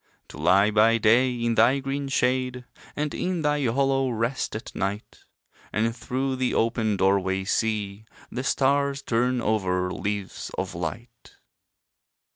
To 0.29 0.39
lie 0.39 0.71
by 0.71 0.97
day 0.97 1.31
in 1.31 1.53
thy 1.53 1.77
green 1.77 2.07
shade, 2.07 2.65
And 2.95 3.13
in 3.13 3.43
thy 3.43 3.63
hollow 3.65 4.09
rest 4.09 4.55
at 4.55 4.73
night; 4.73 5.25
And 5.71 5.95
through 5.95 6.37
the 6.37 6.55
open 6.55 6.97
doorway 6.97 7.43
see 7.43 8.05
The 8.31 8.43
stars 8.43 9.03
turn 9.03 9.41
over 9.43 9.93
leaves 9.93 10.49
of 10.57 10.73
light. 10.73 11.35